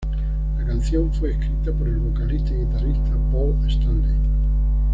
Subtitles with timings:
[0.57, 4.15] La canción fue escrita por el vocalista y guitarrista Paul Stanley.